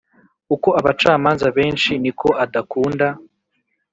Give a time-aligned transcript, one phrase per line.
[0.55, 3.07] “uko abacamanza benshi, ni ko adakunda.”